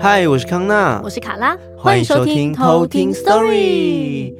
[0.00, 4.34] 嗨，我是康娜，我是卡拉，欢迎收听偷听 Story。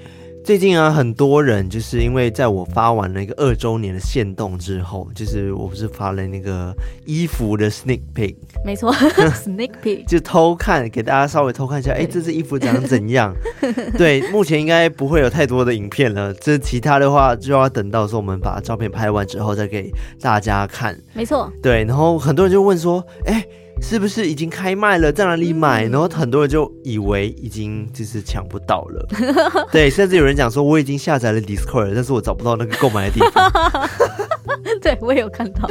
[0.44, 6.74] 最近啊，很多人就是因为在我发完那个二周年的限动之后，就是我不是发了那个
[7.06, 8.34] 衣服的 sneak peek，
[8.64, 8.92] 没错，
[9.32, 13.32] sneak peek 就偷看，给大家稍微偷看一下，哎，这件衣服长怎样？
[13.96, 20.98] 对，目前应该不会有太多的影片了，这其他的话就要等到说我们把照片拍完之后再给大家看。
[21.12, 23.46] 没错，对，然后很多人就问说，哎。
[23.80, 25.12] 是不是已经开卖了？
[25.12, 25.84] 在哪里买？
[25.84, 29.06] 然后很多人就以为已经就是抢不到了。
[29.72, 33.50] 对，甚至有人讲说我已经下载了 Discord，但是我找不到那个购买的地方。
[34.80, 35.68] 对，我也有看到。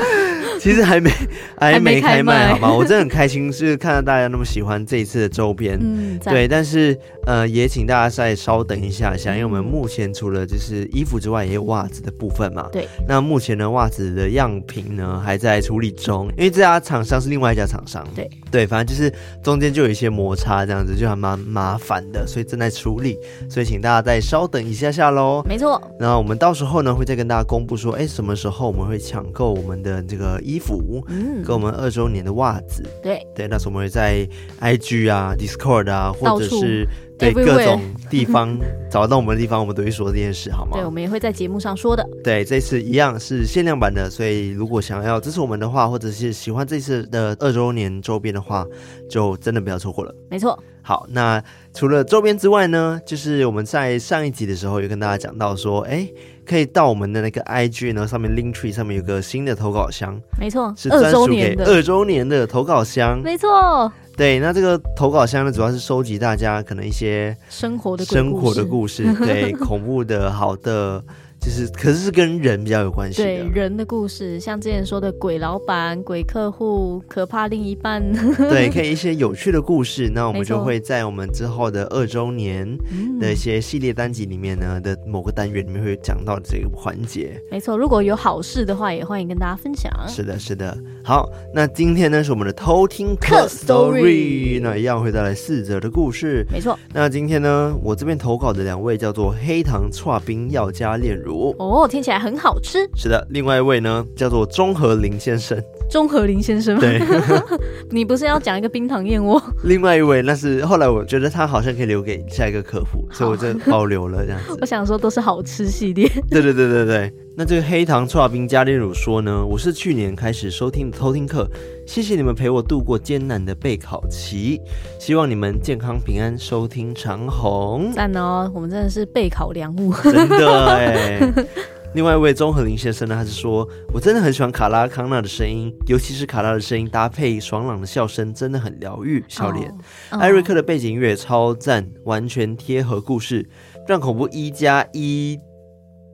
[0.60, 1.10] 其实还没
[1.58, 2.74] 还没开卖，好吗？
[2.74, 5.78] 我真的很开心，是看到大家那么喜欢这一次的周边。
[5.82, 6.48] 嗯，对。
[6.48, 12.70] 但是呃，也请大家再稍等一下下，因为我们目前除了就是衣服之外，也有袜子的部分嘛。
[12.72, 12.88] 对。
[13.08, 17.91] 那目前的袜子的样品呢，还在处理中，因为这家厂商是另外一家厂商。
[18.16, 23.18] 对对，反正就是中间就有一些摩擦，这样子就还蛮麻烦的，所以正在处理，
[23.50, 25.44] 所以请大家再稍等一下下喽。
[25.48, 32.84] 没错，那我们到时候呢会再跟大家公布说，哎，什么时候我们会抢购我们的这个衣服，嗯，跟我们二周年的袜子。
[33.02, 34.28] 对对，那时候我们会在
[34.62, 36.88] IG 啊、Discord 啊，或者是。
[37.22, 38.58] 对各种地方
[38.90, 40.72] 找到我们的地方，我们都会说这件事，好吗？
[40.74, 42.06] 对，我们也会在节目上说的。
[42.24, 48.66] 对，这次一样是限量版的，所以如果想要支持我们的话，或者是喜欢这次的二周年周边的话，
[49.10, 50.14] 就真的不要错过了。
[50.30, 50.58] 没错。
[50.84, 51.42] 好，那
[51.76, 56.10] 除了周边之外呢，就是我们在上一集的时候有跟大家讲到说，哎，
[56.52, 60.20] 可以到我们的那个 IG 呢，上面 Linktree 上面有个新的投稿箱。
[60.38, 63.22] 没错，是专属给二周年的投稿箱。
[63.24, 63.90] 没错。
[64.18, 71.02] 对，那这个投稿箱呢，主要是收集大家可能一些生活的生活的故事，对， 恐怖的、好的。
[71.42, 73.28] 就是，可是是跟人比较有关系的。
[73.28, 78.00] 对，人的故事，像之前说的鬼老板、鬼客户、可怕另一半。
[78.38, 80.08] 对，可以一些有趣的故事。
[80.14, 82.78] 那我们就会在我们之后的二周年
[83.20, 87.42] 的一些系列单集里面呢的某个单元里面会讲到这个环节。
[87.50, 89.92] 没错，如果有好事的话，也欢迎跟大家分享。
[90.08, 90.78] 是的，是的。
[91.04, 96.46] 好，那今天呢是我们的偷听客 story，那一样会带来四则的故事。
[96.52, 96.78] 没错。
[96.94, 101.31] 那今天呢，我这边投稿的两位叫做黑糖串冰药加炼乳。
[101.58, 102.80] 哦，听起来很好吃。
[102.96, 105.62] 是的，另外一位呢，叫做中和林先生。
[105.92, 106.82] 中和林先生吗？
[106.82, 107.02] 对，
[107.92, 109.42] 你不是要讲一个冰糖燕窝？
[109.64, 114.58] 另外一位，那是后来我觉得他好像可以留给下一个客户，所以我就保留了这样子。
[114.62, 116.08] 我想说都是好吃系列。
[116.30, 117.14] 对对对对对。
[117.36, 121.50] 那这个黑糖剉冰加炼乳说呢，我是去年开始收听的偷听客，
[121.86, 124.62] 谢谢你们陪我度过艰难的备考期，
[125.00, 127.92] 希望你们健康平安，收听长虹。
[127.94, 131.34] 赞哦，我们真的是备考良物，真的哎。
[131.94, 139.24] 另外一位钟和林先生呢，他是说，我真的很喜欢卡拉康纳的声音，尤其是卡拉的声音搭配爽朗的笑声，真的很疗愈。
[139.28, 139.70] 笑脸，
[140.10, 143.50] 艾瑞克的背景音乐超赞，完全贴合故事，
[143.88, 145.38] 让恐怖一加一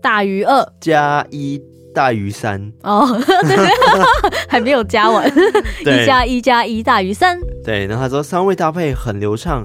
[0.02, 1.62] 大于二，加一
[1.94, 2.74] 大于三。
[2.82, 3.06] 哦，
[3.48, 3.56] 对，
[4.50, 5.32] 还没有加完，
[5.82, 7.40] 一加一加一大于三。
[7.64, 9.64] 对，然后他说三位搭配很流畅，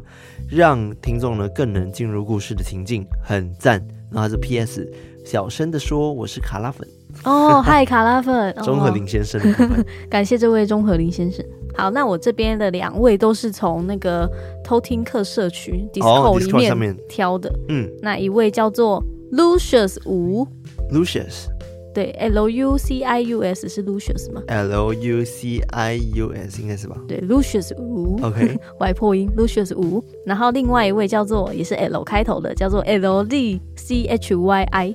[0.50, 3.82] 让听众呢更能进入故事的情境，很赞。
[4.12, 4.86] 然后是 PS。
[5.24, 6.86] 小声的说：“我是卡拉粉。
[7.24, 9.40] 哦， 嗨，卡拉粉，钟和林先生，
[10.10, 11.44] 感谢这位钟和林先生。
[11.76, 14.28] 好，那我这边的两位都是从那个
[14.64, 16.96] 偷听课社区 Discord 里面。
[17.08, 19.00] 挑的，嗯，那一位叫做
[19.32, 20.44] Lucius 吴
[20.92, 21.46] ，Lucius，
[21.94, 26.96] 对，L U C I U S 是 Lucius 吗？L U C I U S 应该是吧？
[27.06, 30.02] 对，Lucius 吴，OK， 外破音，Lucius 吴。
[30.24, 34.94] 然后另外一位叫做也是 L 开头的，叫做 L Z C H Y I。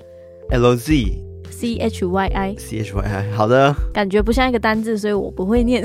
[0.49, 5.83] L Z C H Y I C H Y I，好的，感觉不像一个单字，所以我不会念。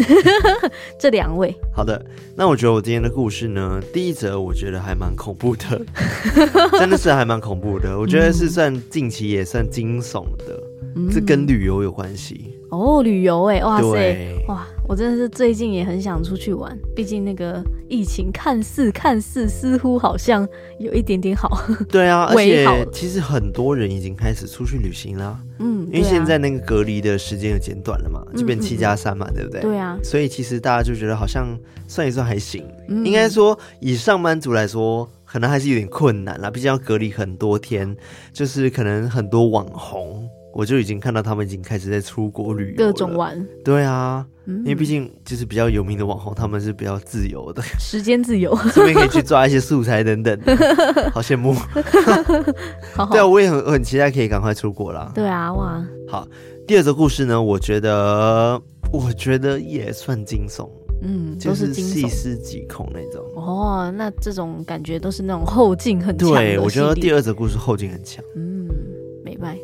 [0.98, 2.04] 这两位，好的，
[2.36, 5.80] 那我觉得我今天的故事呢，第一则我觉得还蛮恐怖的，
[6.78, 10.62] 真的是还蛮恐怖的，我觉得是算近期也算惊悚的，
[11.10, 14.66] 这、嗯、跟旅游有关系哦，旅游哎，哇塞，哇。
[14.88, 20.46] 我真的是最近也很想出去玩，毕竟那个疫情看似看似似乎好像
[20.78, 21.62] 有一点点好。
[21.88, 25.38] 对啊，而且其实很多人已经开始出去旅行啦。
[25.60, 29.62] 嗯，因为现在那个隔离的时间又减短了嘛，就变七加三嘛，对不对？
[29.62, 29.96] 对啊。
[30.02, 31.56] 所以其实大家就觉得好像
[31.86, 32.62] 算一算还行。
[32.88, 37.96] 嗯，应该说以上班族来说，可能还是有点困难啦，毕竟要隔离很多天，
[38.32, 40.21] 就是可能很多网红。
[40.52, 43.46] 我就已经看到他们已经开始在出国旅游，各种玩。
[43.64, 50.38] 对啊，嗯、因为毕竟就是比较有名的网红，他们是比较自由的，时间自由，顺便可以去抓一些素材等等，
[51.12, 51.54] 好羡慕。
[52.94, 55.10] 好好对啊，我也很很期待可以赶快出国啦。
[55.14, 56.28] 对啊，哇，好，
[56.66, 58.60] 第二则故事呢，我觉得
[58.92, 60.68] 我觉得也算惊悚。
[61.04, 63.92] 嗯，就是细思极恐那种哦。
[63.96, 66.28] 那这种感觉都是那种后劲很强。
[66.30, 68.24] 对，我觉得第二则故事后劲很强。
[68.36, 68.61] 嗯，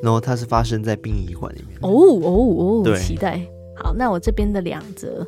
[0.02, 1.78] 然后它是发生在殡仪馆里面。
[1.82, 3.40] 哦哦哦，对，期待。
[3.76, 5.26] 好，那我这边的两则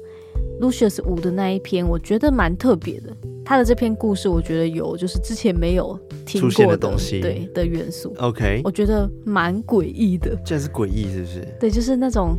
[0.60, 3.16] Lucius 五的那一篇，我觉得蛮特别的。
[3.44, 8.14] 他的这篇故事，我觉得有就是之前没有听过的东西，对的元素。
[8.18, 10.36] OK，我觉得蛮诡异的。
[10.44, 11.48] 这是诡异是不是？
[11.58, 12.36] 对，就是那种，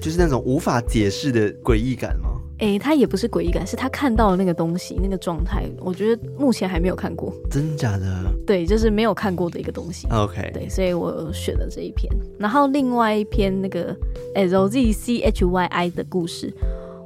[0.00, 2.37] 就是那种无法解释的诡异感吗？
[2.60, 7.32] 哎、欸，他也不是诡异感，是他看到的那个东西，那个状态，我觉得目前还没有看过。
[7.48, 8.06] 真假的？
[8.44, 10.08] 对，就是没有看过的一个东西。
[10.10, 12.12] OK，对，所以我选了这一篇。
[12.36, 13.96] 然后另外一篇那个
[14.34, 16.52] L Z C H Y I 的故事，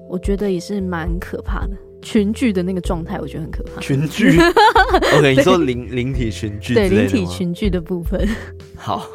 [0.08, 1.72] 我觉得也是蛮可怕的。
[2.00, 3.80] 群聚的那个状态，我觉得很可怕。
[3.80, 4.36] 群聚？
[5.16, 6.74] OK，你说灵灵体群聚？
[6.74, 8.26] 对，灵体群聚的部分。
[8.74, 9.06] 好，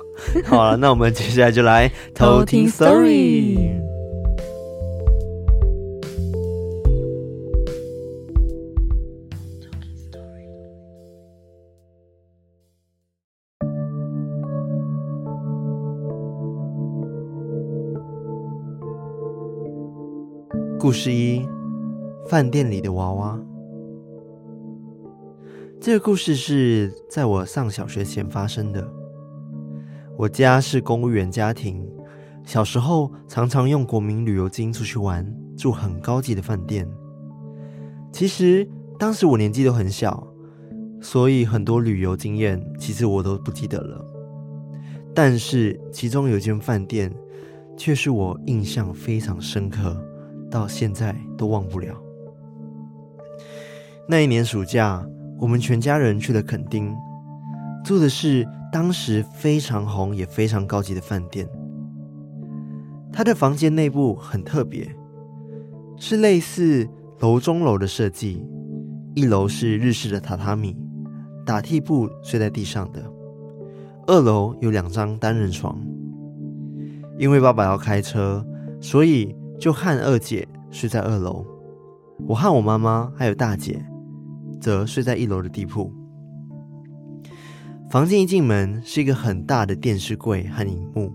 [0.46, 3.97] 好了，那我们接下来就来 偷听 story。
[20.88, 21.46] 故事一：
[22.30, 23.38] 饭店里的娃娃。
[25.82, 28.90] 这个故事是在我上小学前发生的。
[30.16, 31.86] 我家是公务员家庭，
[32.46, 36.90] 小时候常常用国民旅游金出去玩，住很高级的饭店。
[38.14, 38.66] 其实
[38.98, 40.26] 当时我年纪都很小，
[41.02, 44.06] 所以很多旅游经验其实我都不记得了。
[45.14, 47.14] 但是其中有一间饭店，
[47.76, 50.02] 却是我印象非常深刻。
[50.50, 51.96] 到现在都忘不了。
[54.10, 55.06] 那一年暑假，
[55.38, 56.96] 我们全家人去了垦丁，
[57.84, 61.48] 住的是当时非常红也非常高级的饭店。
[63.12, 64.90] 他的房间内部很特别，
[65.98, 66.88] 是类似
[67.20, 68.46] 楼中楼的设计。
[69.14, 70.78] 一楼是日式的榻榻米，
[71.46, 73.04] 打地铺睡在地上的。
[74.06, 75.78] 二楼有两张单人床。
[77.18, 78.46] 因为爸爸要开车，
[78.80, 79.36] 所以。
[79.60, 81.46] 就和二姐睡在二楼，
[82.28, 83.84] 我和我妈妈还有大姐
[84.62, 85.92] 则睡在一楼的地铺。
[87.90, 91.12] 房间一进门是一个很大的电视柜和荧幕，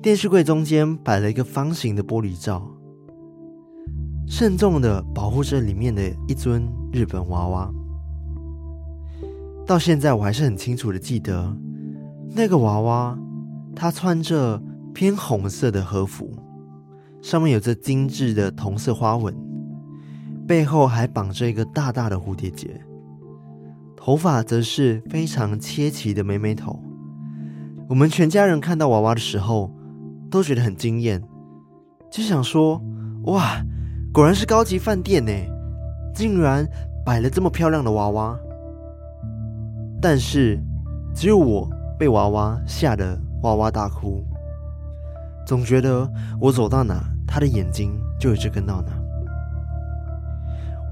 [0.00, 2.70] 电视柜中间摆了一个方形的玻璃罩，
[4.28, 7.70] 慎重的保护着里面的一尊日本娃娃。
[9.66, 11.56] 到现在我还是很清楚的记得，
[12.30, 13.18] 那个娃娃，
[13.74, 14.62] 他穿着
[14.94, 16.30] 偏红色的和服。
[17.24, 19.34] 上面有着精致的铜色花纹，
[20.46, 22.78] 背后还绑着一个大大的蝴蝶结，
[23.96, 26.78] 头发则是非常切齐的美美头。
[27.88, 29.74] 我们全家人看到娃娃的时候，
[30.30, 31.22] 都觉得很惊艳，
[32.10, 32.78] 就想说：
[33.22, 33.56] 哇，
[34.12, 35.32] 果然是高级饭店呢，
[36.14, 36.68] 竟然
[37.06, 38.38] 摆了这么漂亮的娃娃。
[39.98, 40.62] 但是，
[41.14, 41.66] 只有我
[41.98, 44.22] 被娃娃吓得哇哇大哭，
[45.46, 46.06] 总觉得
[46.38, 47.12] 我走到哪。
[47.26, 48.92] 他的眼睛就一直跟到哪。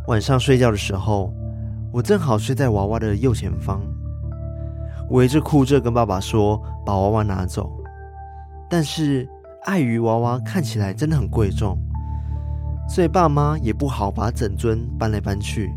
[0.08, 1.32] 晚上睡觉的时候，
[1.92, 3.80] 我正好睡在娃娃的右前方。
[5.08, 7.70] 我一直哭着跟爸爸说把娃娃拿走，
[8.70, 9.28] 但是
[9.64, 11.78] 碍于娃娃看起来真的很贵重，
[12.88, 15.70] 所以爸妈也不好把整尊搬来搬去，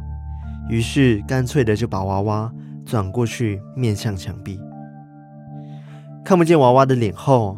[0.69, 2.51] 于是干脆的就把娃娃
[2.85, 4.59] 转过去面向墙壁。
[6.23, 7.57] 看不见娃娃的脸后，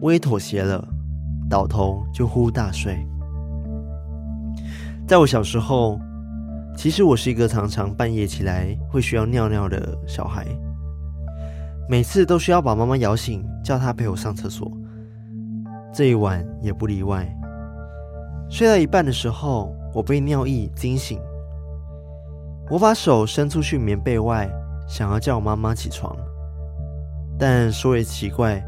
[0.00, 0.86] 我也妥协了。
[1.48, 2.96] 倒头就呼呼大睡。
[5.06, 6.00] 在我小时候，
[6.76, 10.44] 其实我是一个常常半夜起来会需要尿尿的小孩，
[11.88, 14.70] 每次都需要把妈妈摇醒，叫她陪我上厕所。
[15.94, 17.26] 这一晚也不例外。
[18.50, 21.18] 睡到一半的时候，我被尿意惊醒，
[22.68, 24.50] 我把手伸出去棉被外，
[24.88, 26.16] 想要叫我妈妈起床，
[27.38, 28.62] 但说也奇怪。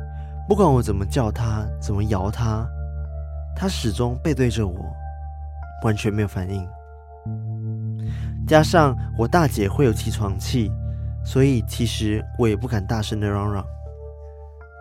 [0.48, 2.66] 不管我怎么叫他，怎么摇他，
[3.54, 4.74] 他始终背对着我，
[5.84, 6.66] 完全没有反应。
[8.46, 10.72] 加上我大姐会有起床气，
[11.22, 13.62] 所以其实我也不敢大声的嚷嚷。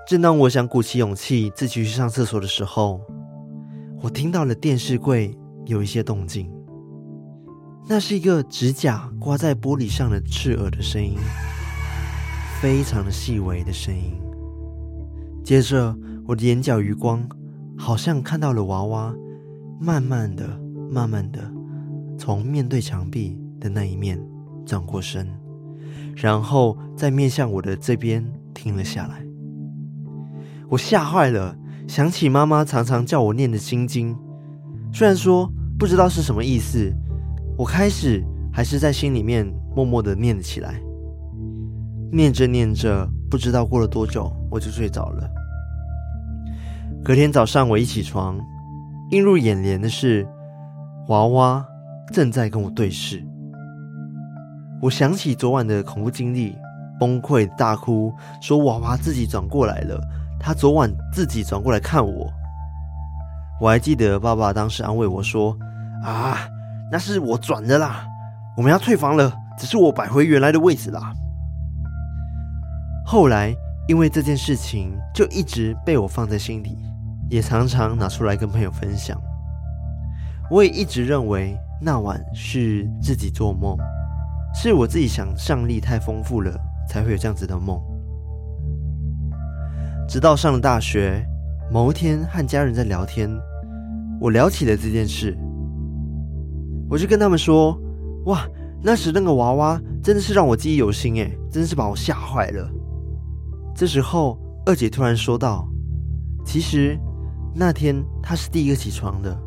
[0.07, 3.01] 正当我想鼓起勇气自己去上厕所的时候，
[4.01, 6.49] 我听到了电视柜有一些动静。
[7.89, 11.17] 那是一个指甲刮在玻璃上的刺耳的声音，
[12.61, 14.17] 非常的细微的声音。
[15.47, 17.25] 接着，我的眼角余光
[17.77, 19.15] 好像看到了娃娃，
[19.79, 20.45] 慢慢的、
[20.91, 21.39] 慢慢的
[22.17, 24.21] 从面对墙壁的那一面
[24.65, 25.25] 转过身，
[26.17, 29.25] 然后再面向我的这边停了下来。
[30.67, 34.17] 我吓坏了，想起妈妈常常叫我念的心经，
[34.91, 35.49] 虽然说
[35.79, 36.93] 不知道是什么意思，
[37.57, 40.81] 我开始还是在心里面默默的念了起来。
[42.11, 45.29] 念着念着，不知道过了多久，我就睡着了。
[47.03, 48.39] 隔天早上，我一起床，
[49.11, 50.27] 映入眼帘的是
[51.09, 51.65] 娃娃
[52.13, 53.23] 正在跟我对视。
[54.81, 56.55] 我想起昨晚的恐怖经历，
[56.99, 59.99] 崩溃大哭，说娃娃自己转过来了，
[60.39, 62.31] 他昨晚自己转过来看我。
[63.59, 65.57] 我还记得爸爸当时安慰我说
[66.03, 66.37] ：“啊，
[66.89, 68.05] 那是我转的啦，
[68.55, 71.11] 我们要退房了，只是我摆回原来的位置啦。”
[73.09, 73.55] 后来，
[73.87, 76.77] 因为这件事情就一直被我放在心里，
[77.29, 79.17] 也常常拿出来跟朋友分享。
[80.51, 83.77] 我也一直认为那晚是自己做梦，
[84.53, 86.53] 是我自己想象力太丰富了，
[86.89, 87.81] 才会有这样子的梦。
[90.05, 91.25] 直到上了大学，
[91.71, 93.29] 某一天和家人在聊天，
[94.19, 95.33] 我聊起了这件事，
[96.89, 97.79] 我就跟他们说
[98.27, 98.45] ：“哇，
[98.83, 102.69] 那时那个娃娃真的是让我记忆犹新，诶，真的是把我吓坏了。”
[103.77, 105.69] 这时候，二姐突然说道
[106.43, 106.99] ：“其实
[107.53, 109.39] 那天她是第一个起床的，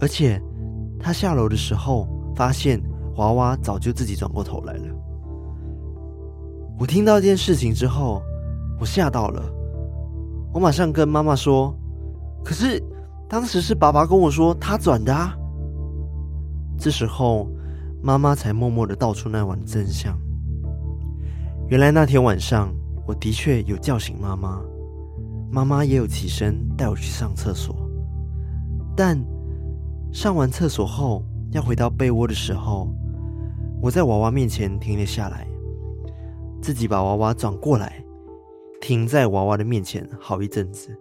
[0.00, 0.40] 而且
[0.96, 2.80] 她下楼的时候发现
[3.16, 4.84] 娃娃早就自己转过头来了。”
[6.78, 8.22] 我听到这件事情之后，
[8.78, 9.42] 我吓到了，
[10.54, 11.76] 我马上跟妈妈说
[12.44, 12.80] ：“可是
[13.28, 15.36] 当时是爸爸跟我说他转的啊。”
[16.78, 17.50] 这时候，
[18.00, 20.16] 妈妈才默默的道出那晚真相。
[21.66, 22.72] 原来那天晚上。
[23.08, 24.62] 我的确有叫醒妈妈，
[25.50, 27.74] 妈妈也有起身带我去上厕所，
[28.94, 29.18] 但
[30.12, 32.92] 上完厕所后要回到被窝的时候，
[33.80, 35.48] 我在娃娃面前停了下来，
[36.60, 38.04] 自己把娃娃转过来，
[38.78, 40.94] 停在娃娃的面前好一阵子，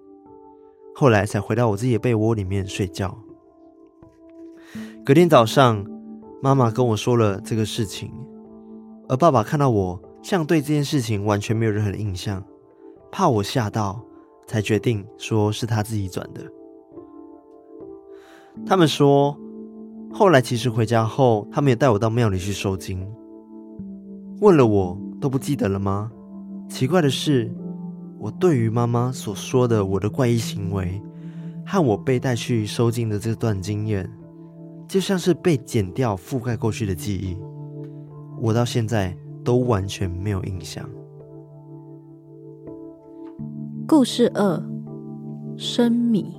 [0.96, 3.18] 后来才回到我自己的被窝里面睡觉。
[5.04, 5.86] 隔天早上，
[6.42, 8.14] 妈妈跟我说了这个事情，
[9.10, 10.02] 而爸爸看到我。
[10.28, 12.44] 像对这件事情完全没有任何的印象，
[13.10, 14.04] 怕我吓到，
[14.46, 16.42] 才决定说是他自己转的。
[18.66, 19.40] 他们说，
[20.12, 23.10] 后来其实回家后，他们也带我到庙里去收惊。
[24.42, 26.12] 问了我都不记得了吗？
[26.68, 27.50] 奇怪的是，
[28.20, 31.02] 我对于妈妈所说的我的怪异行为，
[31.66, 34.12] 和我被带去收惊的这段经验，
[34.90, 37.38] 就像是被剪掉覆盖过去的记忆。
[38.42, 39.18] 我到现在。
[39.48, 40.86] 都完全没有印象。
[43.88, 44.62] 故事二：
[45.56, 46.36] 生米。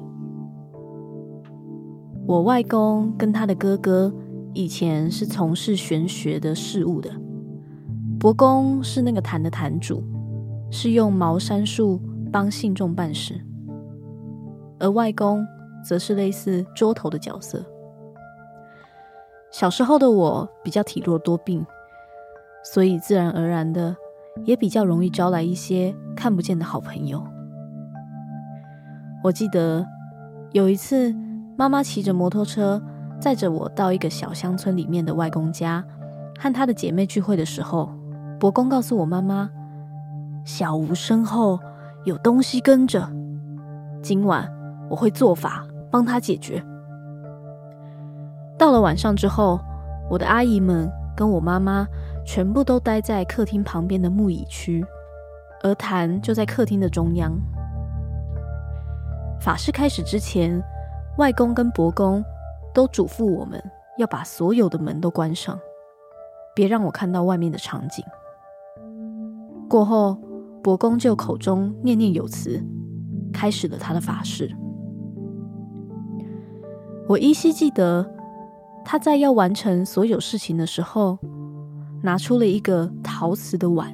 [2.27, 4.13] 我外公跟他的哥哥
[4.53, 7.11] 以前是从事玄学的事物的。
[8.21, 10.05] 伯公是那个坛的坛主，
[10.71, 11.99] 是用茅山术
[12.31, 13.41] 帮信众办事，
[14.79, 15.43] 而外公
[15.83, 17.65] 则是类似桌头的角色。
[19.51, 21.65] 小时候的我比较体弱多病。
[22.65, 23.97] 所以自然而然的，
[24.45, 27.23] 也比较容易招来一些看不见的好朋友。
[29.25, 29.85] 我记得
[30.53, 31.15] 有一次，
[31.57, 32.81] 妈妈骑着摩托车
[33.21, 35.85] 载着我到一个小乡村里面的外公家，
[36.39, 37.91] 和他的姐妹聚会的时候，
[38.39, 39.51] 伯公告诉我妈妈，
[40.45, 41.59] 小吴身后
[42.05, 43.09] 有东西跟着，
[44.03, 44.49] 今晚
[44.91, 46.63] 我会做法帮他解决。
[48.59, 49.59] 到了晚上之后，
[50.11, 51.87] 我的阿姨们跟我妈妈。
[52.29, 54.85] 全部都待在客厅旁边的木椅区，
[55.63, 57.33] 而坛就在客厅的中央。
[59.41, 60.63] 法事开始之前，
[61.17, 62.23] 外公跟伯公
[62.75, 63.59] 都嘱咐我们
[63.97, 65.59] 要把所有的门都关上，
[66.55, 68.05] 别让我看到外面的场景。
[69.67, 70.19] 过后，
[70.63, 72.63] 伯公就口中念念有词，
[73.33, 74.55] 开始了他的法事。
[77.09, 78.07] 我依稀记得，
[78.85, 81.19] 他在要完成所有事情的时候。
[82.01, 83.93] 拿出了一个陶瓷的碗，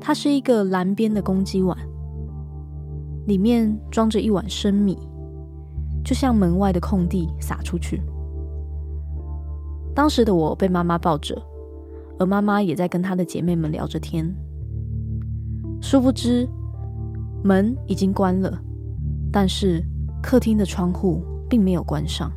[0.00, 1.76] 它是一个蓝边的公鸡碗，
[3.26, 4.98] 里面装着一碗生米，
[6.04, 8.00] 就像门外的空地撒出去。
[9.94, 11.40] 当时的我被妈妈抱着，
[12.18, 14.34] 而妈妈也在跟她的姐妹们聊着天。
[15.80, 16.48] 殊不知，
[17.42, 18.58] 门已经关了，
[19.30, 19.84] 但是
[20.22, 22.32] 客厅的窗户并没有关上，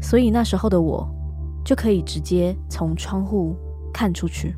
[0.00, 1.08] 所以那时候的我。
[1.64, 3.56] 就可以直接从窗户
[3.92, 4.54] 看出去。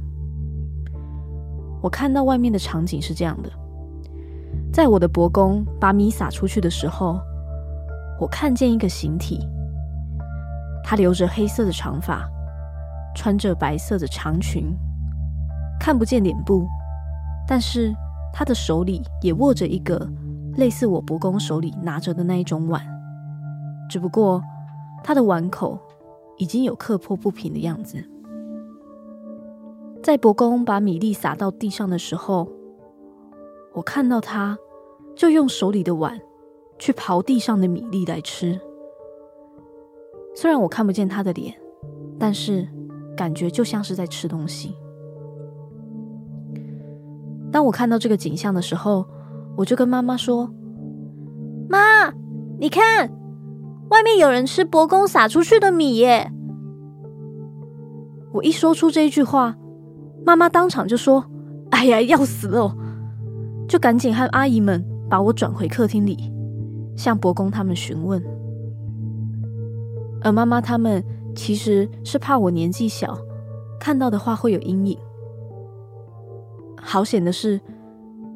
[1.82, 3.50] 我看到外面的场景是这样的：
[4.72, 7.20] 在我的伯公把米撒出去的时候，
[8.20, 9.46] 我看见一个形体，
[10.82, 12.28] 他留着黑色的长发，
[13.14, 14.76] 穿着白色的长裙，
[15.78, 16.66] 看不见脸部，
[17.46, 17.94] 但是
[18.32, 20.08] 他的手里也握着一个
[20.56, 22.82] 类似我伯公手里拿着的那一种碗，
[23.88, 24.42] 只不过
[25.04, 25.78] 他的碗口
[26.38, 28.02] 已经有刻破不平的样子。
[30.02, 32.48] 在伯公把米粒撒到地上的时候，
[33.74, 34.58] 我看到他。
[35.16, 36.20] 就用手里的碗
[36.78, 38.60] 去刨地上的米粒来吃。
[40.34, 41.54] 虽然我看不见他的脸，
[42.18, 42.68] 但是
[43.16, 44.76] 感觉就像是在吃东西。
[47.50, 49.06] 当我看到这个景象的时候，
[49.56, 50.52] 我就跟妈妈说
[51.66, 52.12] ：“妈，
[52.60, 53.10] 你看，
[53.90, 56.32] 外面有人吃伯公撒出去的米耶！”
[58.34, 59.56] 我一说出这句话，
[60.24, 61.24] 妈妈当场就说
[61.70, 62.76] ：“哎呀，要死了！”
[63.68, 64.84] 就赶紧和阿姨们。
[65.08, 66.32] 把我转回客厅里，
[66.96, 68.20] 向伯公他们询问。
[70.20, 71.00] 而妈妈他们
[71.32, 73.16] 其实是怕我年纪小，
[73.78, 74.98] 看到的话会有阴影。
[76.76, 77.60] 好险的是，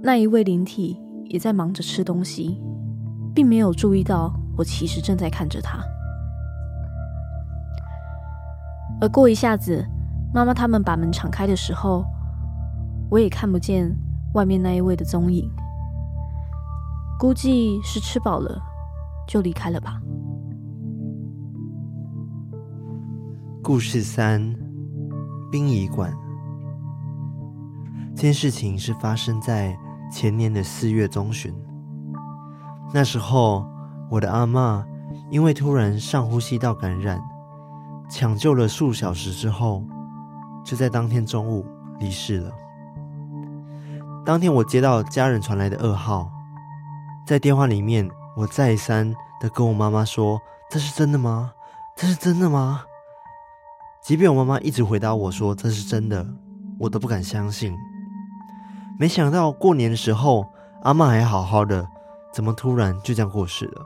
[0.00, 2.56] 那一位灵体也在忙着吃东西，
[3.34, 5.78] 并没有注意到我其实正在看着他。
[9.00, 9.82] 而过一下子，
[10.34, 12.04] 妈妈他们把门敞开的时候，
[13.10, 13.90] 我也看不见
[14.34, 15.50] 外面那一位的踪影。
[17.18, 18.60] 估计是吃饱了，
[19.26, 19.98] 就离开了吧。
[23.62, 24.54] 故事三：
[25.50, 26.12] 殡仪馆。
[28.14, 29.74] 这件事情是发生在
[30.12, 31.50] 前年的四月中旬。
[32.92, 33.69] 那时候，
[34.10, 34.84] 我的阿嬷
[35.30, 37.22] 因为突然上呼吸道感染，
[38.10, 39.84] 抢救了数小时之后，
[40.64, 41.64] 就在当天中午
[42.00, 42.52] 离世了。
[44.26, 46.28] 当天我接到家人传来的噩耗。
[47.24, 51.52] 在电话里面，我再三的跟我妈妈说：“这是真的吗？
[51.96, 52.82] 这是真的吗？”
[54.02, 56.26] 即便我妈妈一直回答我说：“这是真的”，
[56.80, 57.72] 我都不敢相信。
[58.98, 60.44] 没想到过年的时候，
[60.82, 61.86] 阿嬷还好好的，
[62.32, 63.82] 怎么突然就这样过世了？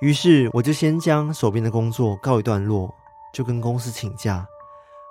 [0.00, 2.94] 于是我就先将手边的工作告一段落，
[3.32, 4.46] 就跟公司请假，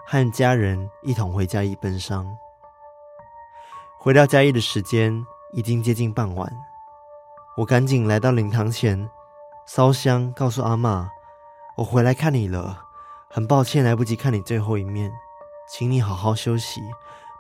[0.06, 2.26] 和家人一同回家义奔丧。
[4.00, 6.50] 回到家义的时间已经接近傍晚。
[7.58, 9.10] 我赶紧来到灵堂前，
[9.66, 11.08] 烧香，告诉阿嬷
[11.76, 12.86] ：“我回来看你了，
[13.30, 15.12] 很抱歉来不及看你最后一面，
[15.68, 16.82] 请你好好休息，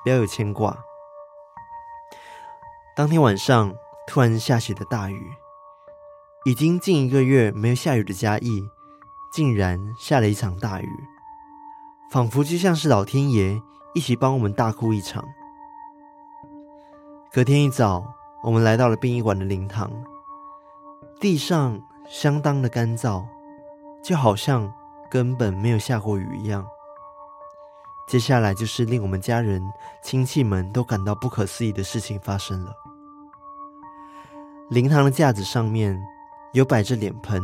[0.04, 0.78] 不要有牵挂。”
[2.94, 3.74] 当天晚上
[4.06, 5.32] 突然下起了大雨，
[6.48, 8.66] 已经近一个月没有下雨的嘉义，
[9.34, 10.90] 竟然下了一场大雨，
[12.10, 13.62] 仿佛就像是老天爷
[13.94, 15.28] 一起帮我们大哭一场。
[17.34, 18.14] 隔天一早。
[18.44, 19.92] 我们来到了殡仪馆的灵堂，
[21.20, 23.26] 地上相当的干燥，
[24.02, 24.74] 就好像
[25.12, 26.66] 根本没有下过雨一样。
[28.08, 29.62] 接下来就是令我们家人、
[30.02, 32.74] 亲戚们都感到不可思议的事情发生了。
[34.70, 36.02] 灵堂的架子上面
[36.54, 37.42] 有摆着脸盆、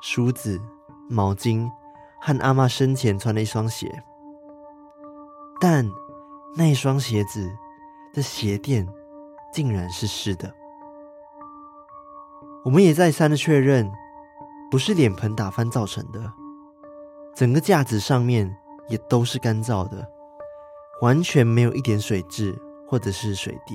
[0.00, 0.60] 梳子、
[1.08, 1.70] 毛巾
[2.20, 4.02] 和阿嬷生前穿的一双鞋，
[5.60, 5.88] 但
[6.56, 7.50] 那一双鞋子
[8.14, 8.86] 的鞋垫。
[9.52, 10.54] 竟然是湿的，
[12.64, 13.90] 我们也再三的确认，
[14.70, 16.32] 不是脸盆打翻造成的，
[17.34, 18.56] 整个架子上面
[18.88, 20.06] 也都是干燥的，
[21.00, 23.74] 完全没有一点水渍或者是水滴。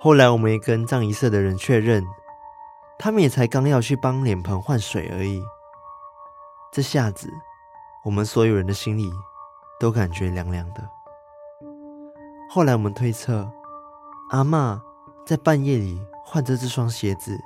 [0.00, 2.04] 后来我们也跟葬仪社的人确认，
[2.98, 5.42] 他们也才刚要去帮脸盆换水而已，
[6.72, 7.32] 这下子
[8.04, 9.12] 我们所有人的心里
[9.78, 10.88] 都感觉凉凉的。
[12.50, 13.50] 后来我们推测。
[14.30, 14.80] 阿嬷
[15.24, 17.38] 在半夜里换着这双鞋子，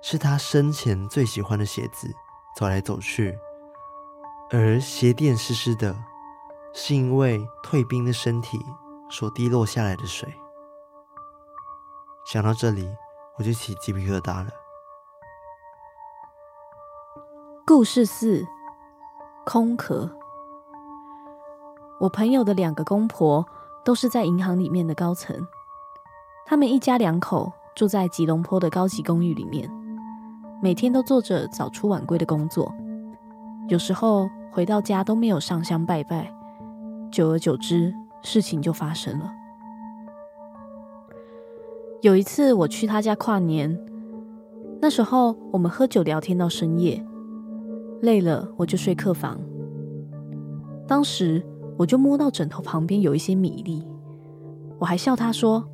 [0.00, 2.10] 是她生前最喜欢的鞋子，
[2.56, 3.38] 走来走去。
[4.50, 5.94] 而鞋垫湿湿的，
[6.72, 8.64] 是因为退冰的身体
[9.10, 10.32] 所滴落下来的水。
[12.24, 12.88] 想到这里，
[13.36, 14.50] 我就起鸡皮疙瘩了。
[17.64, 18.44] 故事四：
[19.46, 20.10] 空壳。
[22.00, 23.46] 我朋友的两个公婆
[23.84, 25.36] 都是在银行里面的高层。
[26.44, 29.70] 他们一家两口住在吉隆坡的高级公寓里面，
[30.60, 32.74] 每天都做着早出晚归的工作，
[33.68, 36.34] 有时候回到家都没有上香拜拜，
[37.12, 39.32] 久而久之，事情就发生了。
[42.00, 43.78] 有一次我去他家跨年，
[44.80, 47.06] 那时候我们喝酒聊天到深夜，
[48.02, 49.40] 累了我就睡客房。
[50.86, 51.42] 当时
[51.76, 53.82] 我就摸到枕头旁边有一些米粒，
[54.78, 55.64] 我还笑他说。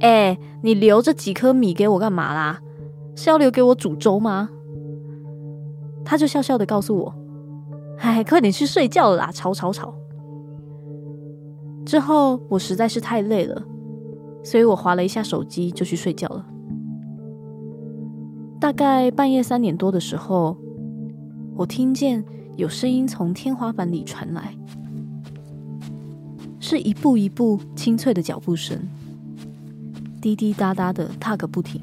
[0.00, 2.60] 哎，你留这几颗米给我干嘛啦？
[3.16, 4.50] 是要留给我煮粥吗？”
[6.04, 7.14] 他就笑笑的告诉我
[7.98, 9.94] ：“哎，快点去睡觉了啦，吵吵吵。”
[11.86, 13.62] 之后我实在是太累了，
[14.42, 16.44] 所以我滑了一下手机就去睡觉了。
[18.60, 20.56] 大概半夜三点多的时候，
[21.56, 22.22] 我听见
[22.56, 24.54] 有声音从天花板里传来，
[26.58, 28.76] 是一步一步清脆的脚步声，
[30.20, 31.80] 滴滴答答的踏个不停。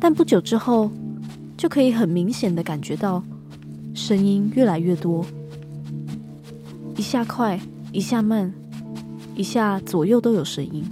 [0.00, 0.90] 但不久之后，
[1.56, 3.22] 就可以很明显的感觉到
[3.94, 5.24] 声音越来越多，
[6.96, 7.60] 一下快，
[7.92, 8.52] 一下慢，
[9.36, 10.84] 一下左右都有声音。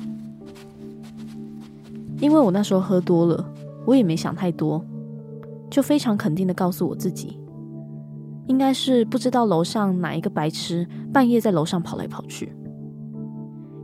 [2.21, 3.53] 因为我那时候喝多了，
[3.85, 4.85] 我也没想太多，
[5.79, 7.39] 就非常肯定的告诉我自己，
[8.49, 12.53] 应该是不知道楼上哪一个白痴半夜在楼上跑来跑去。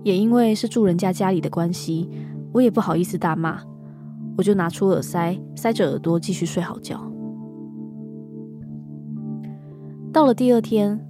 [0.02, 2.10] 也因为是住人家家里的关系，
[2.52, 3.60] 我也不好意思大骂。
[4.36, 7.00] 我就拿出耳塞，塞着耳朵继续睡好觉。
[10.12, 11.00] 到了第二天，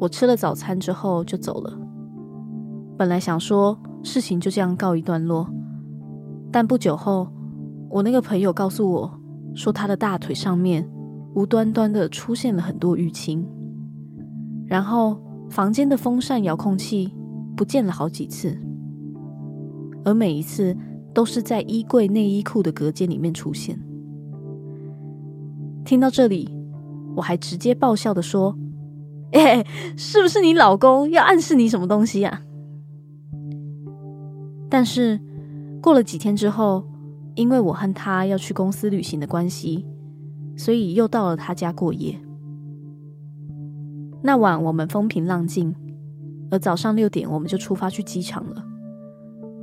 [0.00, 1.78] 我吃了早餐之后就走了。
[2.96, 5.46] 本来想说事情就这样告一段落，
[6.50, 7.28] 但不久后，
[7.90, 9.18] 我那个朋友告诉我
[9.54, 10.88] 说，他的大腿上面
[11.34, 13.46] 无端端的出现了很多淤青，
[14.66, 17.12] 然后房间的风扇遥控器
[17.56, 18.58] 不见了好几次，
[20.04, 20.76] 而每一次。
[21.14, 23.78] 都是在衣柜内衣裤的隔间里面出现。
[25.84, 26.48] 听到这里，
[27.14, 28.56] 我还直接爆笑的说：“，
[29.94, 32.40] 是不是你老公要暗示你什么东西啊？”
[34.70, 35.20] 但是
[35.82, 36.82] 过了几天之后，
[37.34, 39.86] 因为我和他要去公司旅行的关系，
[40.56, 42.18] 所以又到了他家过夜。
[44.22, 45.74] 那晚我们风平浪静，
[46.50, 48.64] 而早上六点我们就出发去机场了。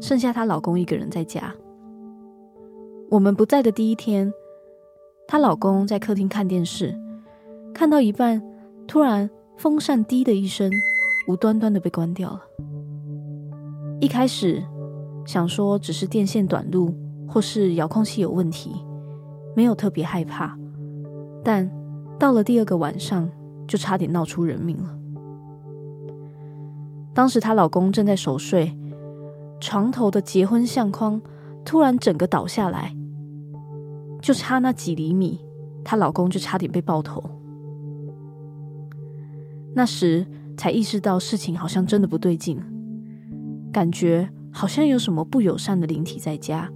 [0.02, 1.54] 剩下她老公一个人在家。
[3.10, 4.32] 我们不在的第一天，
[5.28, 6.94] 她老公在客厅看电视，
[7.74, 8.42] 看到一半，
[8.88, 10.72] 突然风扇“滴”的一声，
[11.28, 12.42] 无端端的被关掉了。
[14.00, 14.64] 一开始
[15.26, 16.94] 想说只是电线短路，
[17.30, 18.84] 或是遥控器有问题，
[19.56, 20.58] 没有特别害怕。
[21.44, 21.72] 但
[22.18, 23.30] 到了第二个晚上，
[23.66, 24.98] 就差点闹出人命了。
[27.14, 28.76] 当时她老公正在熟睡。
[29.62, 31.22] 床头的结婚相框
[31.66, 32.96] 突然整个倒下来，
[34.22, 35.38] 就差那几厘米，
[35.84, 37.22] 她老公就差点被爆头。
[39.76, 42.58] 那时才意识到事情好像真的不对劲，
[43.70, 46.72] 感觉好像有什么不友善的灵体在家，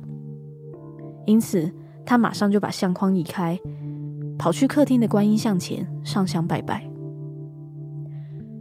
[1.25, 1.71] 因此
[2.05, 3.59] 他马上就把相框移开，
[4.37, 6.89] 跑去客厅的观音像前上香拜拜。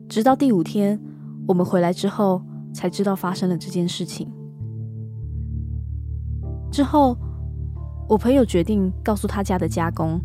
[0.09, 1.01] 直到第五天，
[1.49, 2.43] 我们回来之后。
[2.75, 4.27] 才知道发生了这件事情。
[6.71, 7.15] 之后，
[8.09, 10.19] 我朋友决定告诉他家的家公，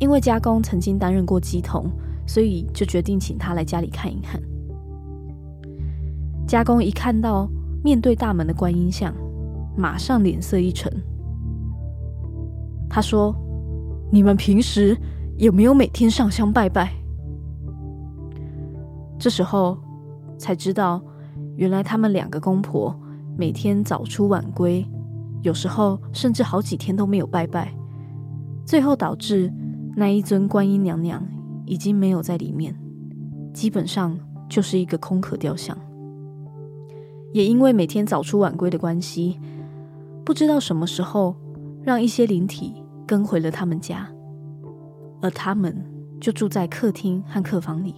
[0.00, 1.90] 因为家公曾经担任过乩童，
[2.26, 4.40] 所以就决定请他来家里看一看。
[6.48, 7.46] 家公一看到
[7.84, 9.14] 面对大门的观音像，
[9.76, 10.90] 马上脸色一沉。
[12.96, 13.36] 他说
[14.10, 14.96] ：“你们平时
[15.36, 16.94] 有没有每天上香拜拜？”
[19.20, 19.76] 这时候
[20.38, 21.02] 才知道。
[21.56, 22.98] 原来他们两个公婆
[23.36, 24.86] 每天早出晚归，
[25.42, 27.70] 有时候甚至好几天都没有拜拜，
[28.64, 29.52] 最后导致
[29.94, 31.22] 那一尊观音娘娘
[31.66, 32.74] 已经没有在里面，
[33.52, 35.76] 基本上就是一个空壳雕像。
[37.34, 39.38] 也因为每天早出晚归的关系，
[40.24, 41.36] 不知道什么时候
[41.82, 42.74] 让一些灵体
[43.06, 44.08] 跟回了他们家，
[45.22, 45.76] 而他们
[46.20, 47.94] 就住在客厅和客房里，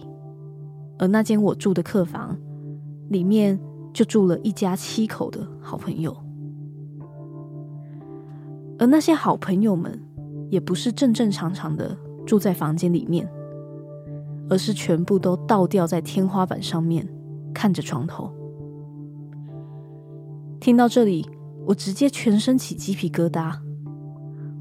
[0.97, 2.37] 而那间我住的客房。
[3.09, 3.59] 里面
[3.91, 6.15] 就住了一家七口的好朋友，
[8.77, 9.99] 而那些好朋友们
[10.51, 13.27] 也不是正正常常的住在房间里面，
[14.47, 17.03] 而是全部都倒吊在天花板上面，
[17.51, 18.31] 看着床头。
[20.59, 21.27] 听到这里，
[21.65, 23.57] 我直接全身起鸡皮疙瘩。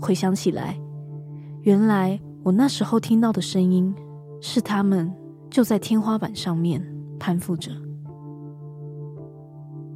[0.01, 0.79] 回想起来，
[1.63, 3.95] 原来我那时候听到的声音
[4.41, 5.13] 是他们
[5.51, 6.83] 就在天花板上面
[7.19, 7.71] 攀附着。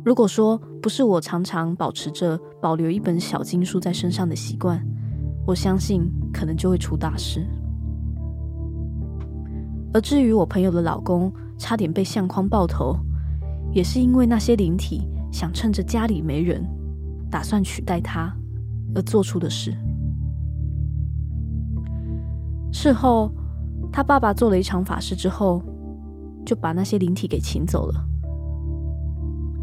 [0.05, 4.85] 如果说不是我常常保持着保留一本小经书在身上的习惯，
[5.47, 7.47] 我相信可能就会出大事。
[9.95, 12.97] 而至于我朋友的老公差点被相框爆头，
[13.73, 16.67] 也是因为那些灵体想趁着家里没人，
[17.31, 18.35] 打算取代他
[18.97, 19.73] 而做出的事。
[22.73, 23.31] 事后，
[23.93, 25.63] 他爸爸做了一场法事之后，
[26.45, 28.05] 就把那些灵体给请走了。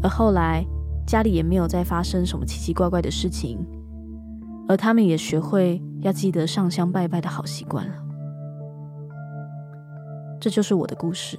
[0.02, 0.64] 而后来，
[1.06, 3.58] 家里也没有再发生什么奇奇怪怪的事情，
[4.68, 7.94] 而他们也学会要记得上香拜拜的好习惯了。
[10.40, 11.38] 这就是我的故事。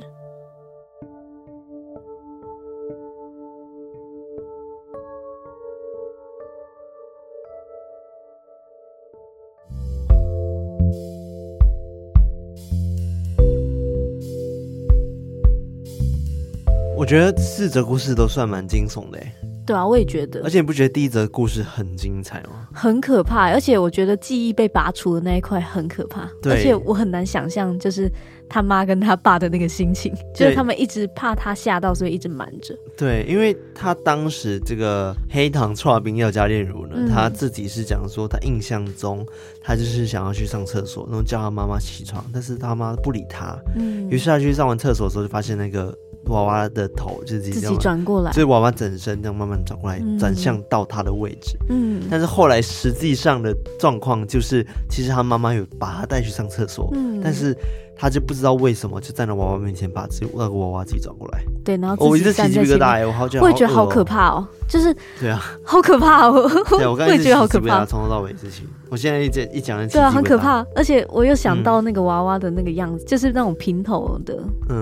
[17.01, 19.19] 我觉得四则故事都算蛮惊悚的，
[19.65, 20.39] 对啊，我也觉得。
[20.43, 22.67] 而且你不觉得第一则故事很精彩吗？
[22.71, 26.29] 很可怕，而且我觉得记忆被拔除的那一块很可怕。
[26.43, 28.07] 对，而且我很难想象，就是
[28.47, 32.75] 他妈跟他爸的那个心情，就是他们一直怕他吓到，所以一直瞒着。
[32.95, 39.25] 对，因为他当时这个黑糖串冰药加炼乳呢，嗯、他自己是讲说，他印象中
[39.63, 43.57] 他就是想要去上厕所，然后叫他妈妈起床，但是他妈不理他。
[43.75, 45.91] 嗯，于是他去上完厕所的时候，就发现那个。
[46.25, 51.57] 娃娃的头就是自己转过来，就是娃娃整身这样慢慢转过来，转、嗯、向到他的位置。
[51.69, 57.55] 嗯，但是后来实际上的状况就是，其实他妈妈有把他带去上厕所，嗯，但是
[58.01, 61.43] 他就不知道为什么就站在娃娃面前把自己那个娃娃自己转过来。
[61.63, 68.67] 对，然后我一直起鸡皮疙瘩，我好觉得，我也觉得好可怕哦，就是对啊，好可怕哦，对，我刚才也 觉得好可怕，从头到尾事情。
[68.89, 74.35] 我现在一讲一讲，对啊，很可怕，而且我又想到那个娃娃的那个样子，嗯、就是那种平头的、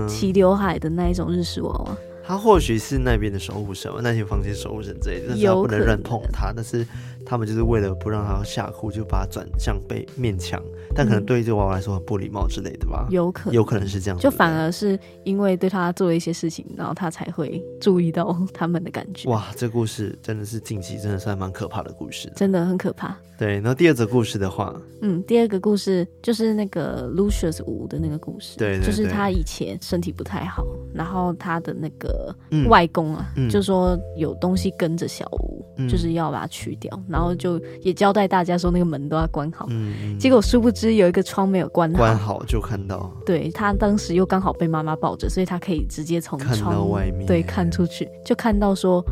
[0.08, 1.96] 齐刘海的那一种日式娃娃。
[2.26, 6.52] 他或许是那边的守护神，那些房间守护神之类的，但是他不能乱碰他。
[6.54, 6.86] 但是
[7.24, 10.62] 他们就是为了不让他吓哭，就把他转向背面墙。
[10.94, 13.06] 但可能对于这个娃娃来说很不礼貌之类的吧？
[13.10, 14.18] 有可能，有可能是这样。
[14.18, 19.28] 就反而是因为对他做了一些事情，然后他才会注意到他们的感觉。
[19.28, 23.16] 哇，这故事真的是近期真的是还蛮可怕的故事，真的很可怕。
[23.38, 32.34] 对，然后第二则故事的话，嗯，第二个故事就是那个 Lucius 五的那个故事，对，就是他以前身体不太好，然后他的那个
[32.68, 49.04] 外公啊，嗯、就说有东西跟着小吴，嗯、就是要把它去掉，然后就也交代大家说那个门都要关好，嗯，结果殊不知有一个窗没有关好，关好就看到，对，他当时又刚好被妈妈抱着，所以他可以直接从窗看到外面，对，看出去就看到说。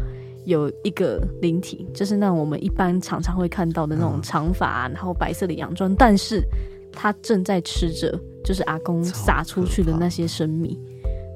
[0.45, 6.43] 有一个灵体，就是那种我们一般常常会看到的那种长发，嗯、然后白色的洋装，但是
[6.91, 10.81] 他正在吃着，就是阿公撒出去的那些生米。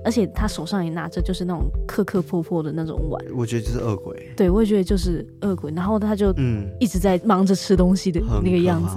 [0.05, 3.25] 而且他手上也拿着，就是那种磕磕破破的那种碗。
[3.35, 4.33] 我觉得就是恶鬼。
[4.37, 5.73] 对，我也觉得就是恶鬼。
[5.75, 6.35] 然后他就
[6.79, 8.97] 一直在忙着吃东西的那个样子，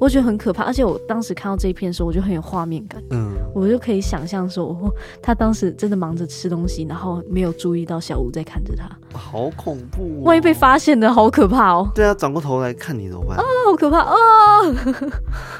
[0.00, 0.62] 我觉得很可怕。
[0.64, 3.02] 而且我当时看到这一片的时候，我就很有画面感。
[3.10, 8.84] 嗯，我就可以想象说，他当时真的忙着吃东西，然后没有注意到小吴在看着他。
[9.16, 10.24] 好恐怖哦！
[10.24, 11.90] 万一被发现的，好可怕哦。
[11.94, 13.38] 对啊，转过头来看你怎么办？
[13.38, 14.14] 啊，好可怕 啊！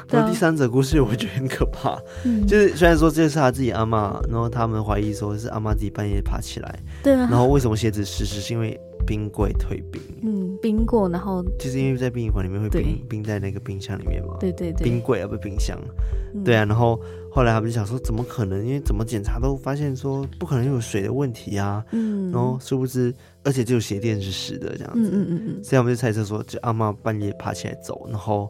[0.09, 1.97] 然后第三者故事，我觉得很可怕。
[2.47, 4.75] 就是虽然说这是他自己阿嬷，然后他们。
[4.85, 7.27] 怀疑说是阿妈自己半夜爬起来，对啊。
[7.31, 8.41] 然后为什么鞋子湿湿？
[8.41, 15.79] 是因为冰柜退冰，嗯，冰过，然后就是因为在殡仪馆里面会冰冰在那个冰箱里面嘛，对对对，冰柜啊不冰箱，
[16.33, 16.65] 嗯、对啊。
[16.65, 16.99] 然后
[17.31, 18.65] 后来他们就想说，怎么可能？
[18.65, 22.31] 因为怎么检查都发现说不可能有水的问题啊，嗯。
[22.31, 23.13] 然后殊不知，
[23.43, 25.63] 而且只有鞋垫是湿的这样子，嗯嗯嗯嗯。
[25.63, 28.49] 所以我们就猜测说，就阿妈半夜爬起来走，然后。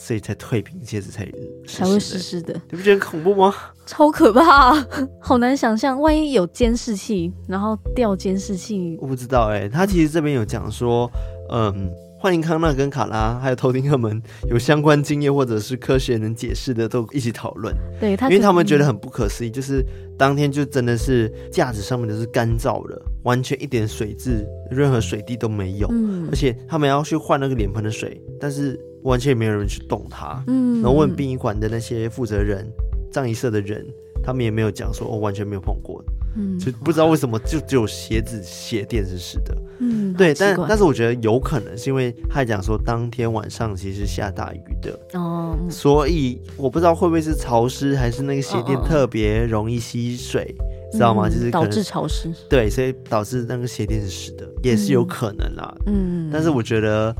[0.00, 1.28] 所以才退冰，鞋子才
[1.66, 3.52] 才会湿湿的，你不觉得很恐怖吗？
[3.84, 4.72] 超可怕，
[5.20, 9.68] 好难想象，万一有监视器，然后掉监视器，我不知道哎、欸。
[9.68, 11.10] 他其实这边有讲说，
[11.50, 17.74] 嗯，欢迎康纳跟卡拉还有偷听客们有相关经验或者是科学能解释的，都一起讨论。
[17.98, 19.84] 对他，因为他们觉得很不可思议，就是
[20.18, 28.78] 当天就真的是架子上面都是干燥的，完全一点水渍、任何水滴都没有，嗯，而且他们要去换那个脸盆的水，但是。
[29.04, 32.68] 完全没有人去动它，嗯，然后问殡仪馆的那些负责人、
[33.12, 33.86] 葬仪社的人，
[34.24, 36.04] 他们也没有讲说，我、哦、完全没有碰过，
[36.36, 50.54] 嗯，就不知道为什么就只有鞋子鞋垫是湿的，嗯，对，但但是我觉得有可能是因为他讲说当天晚上其实下大雨的，哦，所以我不知道会不会是潮湿，还是那个鞋垫特别容易吸水，
[50.92, 51.28] 知道吗？
[51.28, 57.14] 就是导致潮湿，对，所以导致那个鞋垫是湿的，也是有可能啦，嗯，但是我觉得。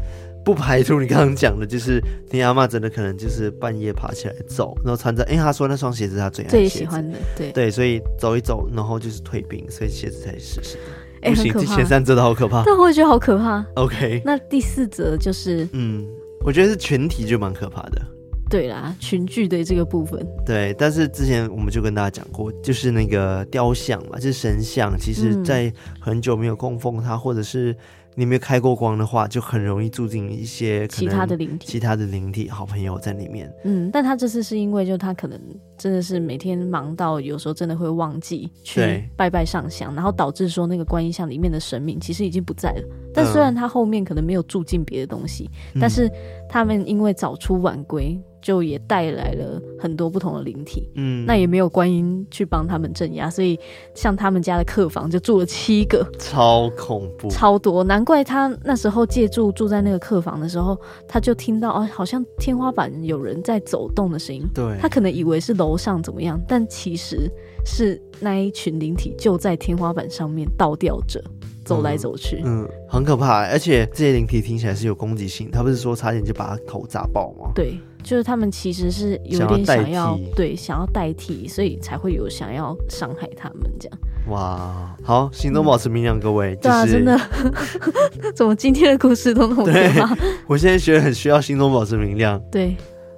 [0.45, 7.53] 不排除你刚刚讲的，就是你阿妈真的可能就是半夜爬起来走，然后穿着，因为，他说那双鞋子他最爱最喜欢的，对。
[7.53, 10.83] 对，所以走一走，然后就是退冰，所以鞋子才湿湿的。
[11.23, 13.65] 哎、欸，不行，前三则都好可怕，但我也觉得好可怕。
[13.75, 16.07] OK，那第四则就是，嗯，
[16.45, 18.03] 我觉得是群体就蛮可怕的。
[18.51, 20.27] 对啦，群聚的这个部分。
[20.47, 27.77] 对，但是之前我们就跟大家讲过，就是那个雕像嘛，就是神像，其实在很久没有供奉它，或者是。
[28.19, 33.49] 你没有开过光的话，就很容易住进一些其他的灵体，其他的灵体好朋友在里面。
[33.63, 35.41] 嗯，但他这次是因为就他可能
[35.77, 42.83] 真的是每天忙到有时候真的会忘记去拜拜上香，然后导致说那个观音像里面的神明其实已经不在了。
[43.15, 46.11] 但虽然他后面可能没有住进别的东西，嗯、但是
[46.49, 48.21] 他们因为早出晚归。
[48.41, 53.59] 就也带来了很多不同的灵体，嗯，那也没有观音去帮他们镇压，所以
[53.95, 67.31] 像他们家的客房就住了七个，超恐怖，超多，难怪他那时候借住住在那个客房的时候，他就听到哦，好像天花板有人在走动的声音，对，他可能以为是楼上怎么样，但其实
[67.65, 71.23] 是那一群灵体就在天花板上面倒吊着。
[71.69, 77.51] 走来走去，嗯，嗯，很可怕，而且这些灵体听起来是有攻击性，他不是说差点就把他头砸爆吗？
[77.55, 83.99] 对，就是他们其实是有点想要，想要对，想要代替，所以才会有想要伤害他们这样。
[84.29, 86.55] 哇，好，心中保持明亮，各位。
[86.57, 87.19] 对啊，真的，
[88.35, 90.17] 怎么今天的故事都那么可怕？
[90.47, 92.41] 我现在觉得很需要心中保持明亮。
[92.51, 92.77] 对。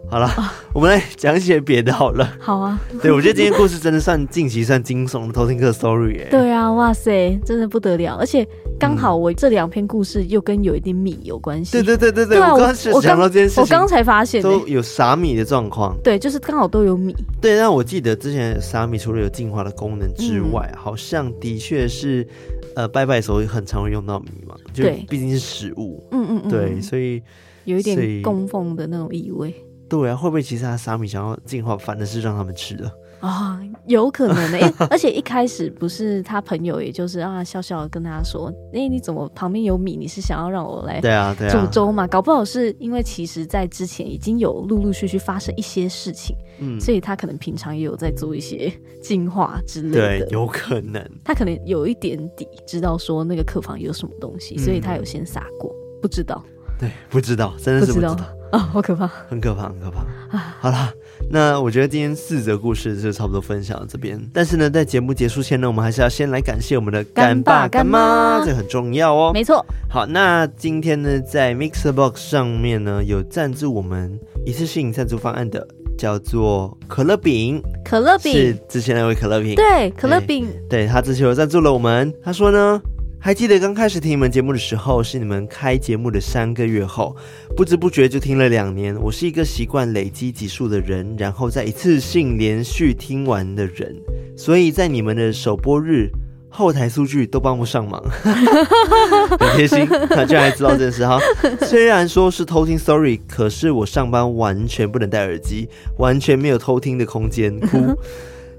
[0.09, 2.37] 好了，啊、 我们来讲一些别的好了。
[2.41, 6.29] 好啊，对，我觉得今天故事真的算近期算惊悚的偷听客 story 耶。
[6.31, 8.45] 对啊，哇塞，真的不得了，而且
[8.77, 11.73] 刚好我这两篇故事又跟有一点米有关系。
[11.73, 15.97] 对对对对对，对啊、我刚才想到这件事情，我刚才发现都有撒米的状况。
[16.03, 17.15] 对，就是刚好都有米。
[17.41, 22.27] 对，那我记得之前撒米除了有净化的功能之外，嗯、好像的确是
[22.75, 26.05] 呃拜拜的时候很常会用到米嘛，就毕竟是食物。
[26.11, 27.23] 嗯嗯嗯，对，所以
[27.65, 29.55] 有一点供奉的那种意味。
[29.91, 32.87] 对啊，会不会其实他沙米想要净化，反而是让他们吃的
[33.19, 33.61] 啊、哦？
[33.87, 39.97] 有可能的、欸，而且一开始不是他朋友，也就是啊，笑笑跟他说：“哎、欸，你怎么旁边有米？
[39.97, 42.07] 你是想要让我来对啊对啊煮粥嘛？
[42.07, 48.73] 搞不好是因为其实在之前已经有陆陆续续发生一些事情，嗯，所以他可能平常也有在做一些
[49.03, 56.43] 净化之类的，对，有可能他可能有一点底，知道说那个客房有什么东西，所以他有先撒过，不知道，
[56.79, 58.17] 对，不知道，真的是不知道。”
[58.51, 60.01] 啊、哦，好可怕，很可怕，很可怕。
[60.37, 60.93] 啊，好啦，
[61.31, 64.21] 那我觉得今天四则故事就差不多分享到这边。
[64.33, 69.31] 但是呢，在节目结束前呢，我们还是要先来感谢我们的干爸干妈，这很重要哦。
[69.33, 69.65] 没错。
[69.89, 77.63] 好，那今天呢，在 Mixerbox 上面呢，有赞助我们一次性赞助方案的，叫做可乐饼。
[77.85, 82.13] 可乐饼是之前那位可乐饼，对，可乐饼，对，他之前有赞助了我们。
[82.23, 82.83] 他说呢。
[83.23, 87.15] 还记得刚开始听你们节目的时候，是你们开节目的三个月后，
[87.55, 88.97] 不知不觉就听了两年。
[88.99, 93.95] 我是一个习惯累积集数的人，然后再一次性连续听完的人，
[94.39, 96.09] 所以在你们的首播日，
[96.49, 98.03] 后台数据都帮不上忙，
[99.39, 99.87] 很贴心。
[100.09, 101.21] 他居然还知道这件事哈。
[101.61, 107.95] 虽然说是偷听，sorry，可是我上班完全不能戴耳机，完全没有偷听的空间，哭。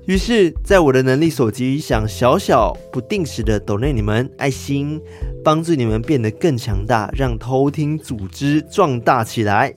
[0.07, 4.99] 于是，在我的能力所及，想小小不定时的抖内你们爱心，
[5.43, 9.73] 帮助你们变得更强大，让偷听组织壮大起来。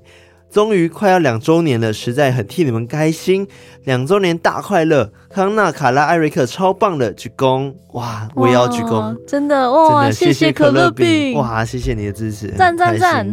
[0.51, 3.47] 终于快要两周年了，实在很替你们开心。
[3.85, 5.13] 两周年大快乐！
[5.29, 7.75] 康纳、卡拉、艾瑞克超棒的鞠躬！
[7.93, 9.15] 哇，我也要鞠躬！
[9.27, 11.35] 真的哇，真的谢谢可乐饼！
[11.35, 13.29] 哇，谢谢你的支持，赞赞赞！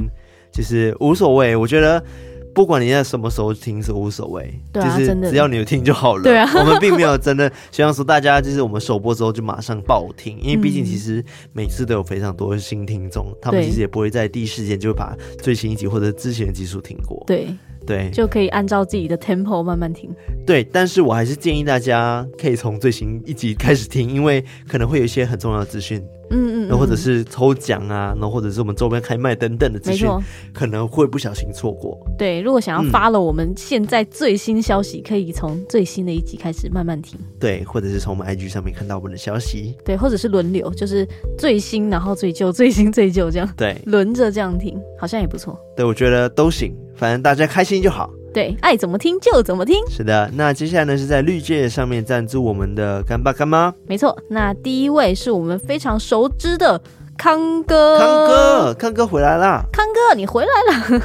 [0.52, 2.04] 就是无所谓，我觉得。
[2.54, 6.24] 不管你在什么时候听是无所谓，对啊，就是只要你有听就好了。
[6.24, 17.24] 对啊，我们并没有真的希望说大家就是我们首播之后就马上爆听，因为毕竟其实每次都有非常多的新听众，嗯，他们其实也不会在第一时间就把最新一集或者之前的集数听过。
[17.26, 17.48] 对
[17.86, 20.10] 对，就可以按照自己的 tempo 慢慢听。
[20.46, 26.04] 对，但是我还是建议大家可以从最新一集开始听，因为可能会有一些很重要的资讯。
[26.32, 30.10] 嗯嗯，嗯，或者是抽奖啊，然后或者是我们周边开卖等等的资讯，
[30.54, 32.00] 可能会不小心错过。
[32.18, 37.20] 对，如果想要 follow 我们现在最新消息，嗯、可以从最新的一集开始慢慢听。
[37.40, 39.76] 对，或者是从我们 IG 上面看到我们的消息。
[39.84, 43.54] 对，或者是轮流，就是最新然后最旧，最新最旧这样。
[43.58, 45.60] 对，轮着这样听，好像也不错。
[45.76, 48.10] 对，我觉得都行，反正大家开心就好。
[48.34, 49.76] 对，爱怎么听就怎么听。
[49.90, 53.74] 是的，那接下来呢是在绿界上面赞助我们的干爸干妈。
[53.86, 56.82] 没错，那第一位是我们非常熟知的
[57.18, 58.00] 康哥。
[58.00, 59.64] 康哥，康哥回来啦！
[59.74, 61.00] 康哥，你回来了。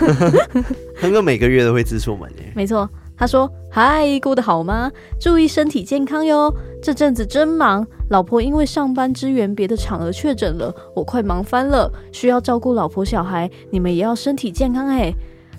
[1.00, 2.52] 康哥每个月都会支持我们耶。
[2.54, 4.88] 没错，他说：“嗨，过得好吗？
[5.20, 6.54] 注意身体健康哟。
[6.80, 13.50] 这阵子真忙，老婆因为上班支援别的场而确诊了，我快忙翻了，需要照顾老婆小孩。
[13.70, 15.12] 你们也要身体健康哎。”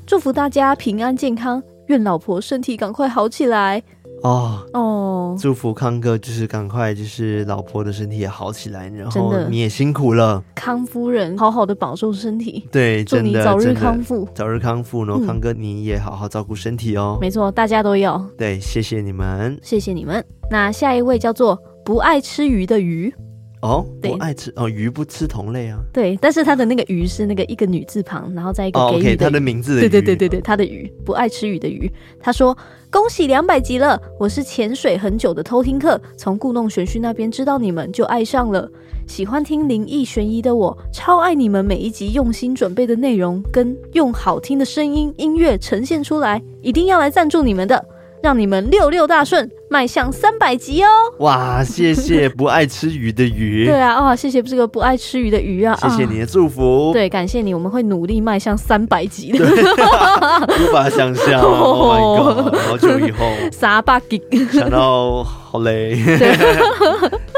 [0.08, 3.84] 祝福大家平安健康，愿老婆身体赶快好起来
[4.24, 5.38] 哦哦！
[5.38, 15.04] 祝福康哥就是赶快就是老婆的身体也好起来，然后你也辛苦了，康夫人好好的保重身体，对，祝你早日康复，早日康复。
[15.04, 18.18] 然后康哥你也好好照顾身体哦，没错，大家都要。
[18.38, 20.24] 对，谢谢你们，谢谢你们。
[20.50, 23.14] 那下一位叫做不爱吃鱼的鱼。
[23.62, 25.80] 哦，我爱吃哦，鱼不吃同类啊。
[25.92, 29.82] 对，但是它的那个鱼是那个一个女字旁，然后再一个给予的名字的。
[29.82, 31.92] 对对对对对，它的鱼不爱吃鱼的鱼。
[32.20, 32.56] 他说
[32.92, 38.70] ：“恭喜两百集了，我是潜水很久的偷听客，从故弄玄虚那边知道你们就爱上了。
[39.08, 47.84] 喜欢听灵异悬疑的我，超爱你们每一集用心准备的内容，跟用好听的声音音乐呈现出来，一定要来赞助你们的。”
[48.20, 50.88] 让你们六六大顺，迈向三百集哦！
[51.20, 53.66] 哇，谢谢不爱吃鱼的鱼。
[53.68, 55.78] 对啊，哇，谢谢这个不爱吃鱼的鱼啊！
[55.82, 56.92] 谢谢你的祝福。
[56.94, 59.46] 对，感谢你，我们会努力迈向三百集的。
[59.46, 62.56] 无法想象， Oh my god！
[62.56, 65.98] 好久以后，三百集，想到好累。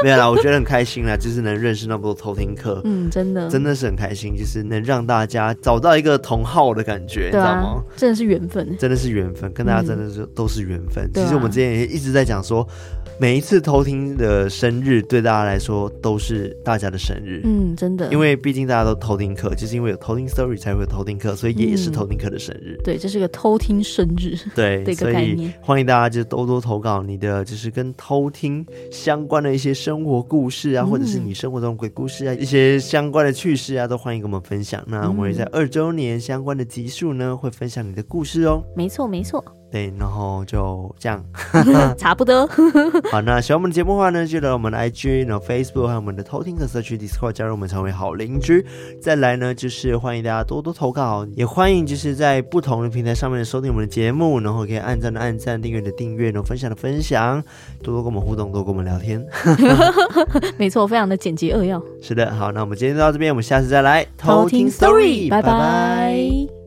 [0.02, 7.82] 没有啦，我觉得很开心啦，就是能认识那么多偷听客，嗯，真的，真的是很开心，就是能让大家找到一个同好的感觉，啊、你知道吗？
[7.96, 11.04] 真的是缘分，真的是缘分，跟大家真的是都是缘分。
[11.04, 12.66] 嗯、其实我们之前也一直在讲说。
[13.18, 17.42] 每一次偷听的生日，对大家来说都是大家的生日。
[17.44, 22.78] 嗯，真的，因为毕竟大家都偷听课，就是因为有偷听 story 才会有偷听课，所以也是偷听课的生日。
[22.78, 24.38] 嗯、对，这是个偷听生日。
[24.54, 25.52] 对， 这个概念。
[25.60, 34.82] 欢迎大家就多多投稿你的就是跟偷听相关的一些生活故事啊，嗯、或者是你生活中鬼故事啊，一些相关的趣事啊，都欢迎跟我们分享。
[34.86, 38.64] 那我们也在二周年相关的集数呢，会分享你的故事哦。
[38.74, 39.44] 没错，没错。
[39.70, 41.24] 对，然后就这样，
[41.96, 42.44] 差不多。
[43.12, 48.66] 好，那喜欢我们的节目的话呢，记得我们的 IG、然后 Facebook 还有我们的偷听客社区 Discord 加入我们，成为好邻居。
[49.00, 57.42] 再来呢，就是欢迎大家多多投稿，也欢迎就是在不同的平台上面收听我们的节目，然后可以按赞的按赞，订阅的订阅，然后分享的分享，
[57.82, 59.24] 多多跟我们互动，多跟我们聊天。
[60.58, 61.80] 没错，非常的简洁扼要。
[62.02, 66.59] 是的，好，那我们今天就到这边，我们下次再来偷听 Story，拜拜。